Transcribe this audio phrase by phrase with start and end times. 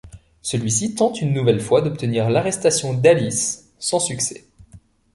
[0.41, 4.45] Celui-ci tente une nouvelle fois d'obtenir l'arrestation d'Alice, sans succès.